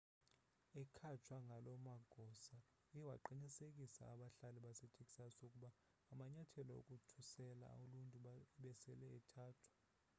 ekhatshwa 0.81 1.37
ngaloo 1.47 1.77
magosa 1.87 2.57
uye 2.93 3.01
waqinisekisa 3.09 4.01
abahlali 4.13 4.59
basetexas 4.65 5.33
ukuba 5.45 5.69
amanyathelo 6.11 6.71
okukhusela 6.79 7.67
uluntu 7.83 8.17
ebesele 8.59 9.05
ethathwa 9.17 9.71